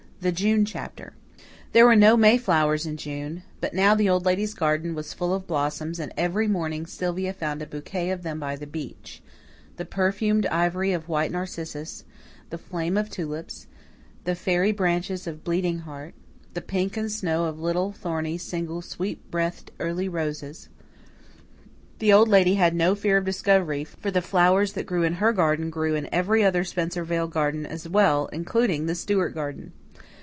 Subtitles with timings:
[0.21, 1.13] The June Chapter
[1.71, 5.47] There were no Mayflowers in June; but now the Old Lady's garden was full of
[5.47, 9.23] blossoms and every morning Sylvia found a bouquet of them by the beech
[9.77, 12.05] the perfumed ivory of white narcissus,
[12.51, 13.65] the flame of tulips,
[14.25, 16.13] the fairy branches of bleeding heart,
[16.53, 20.69] the pink and snow of little, thorny, single, sweetbreathed early roses.
[21.97, 25.33] The Old Lady had no fear of discovery, for the flowers that grew in her
[25.33, 29.73] garden grew in every other Spencervale garden as well, including the Stewart garden.